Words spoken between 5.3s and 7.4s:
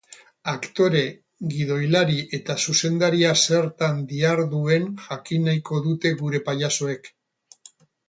nahiko dute gure pailazoek.